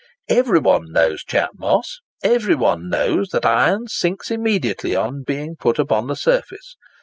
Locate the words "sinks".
3.87-4.31